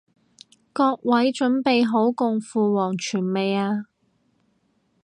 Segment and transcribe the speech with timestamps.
[0.73, 3.85] 各位準備好共赴黃泉未啊？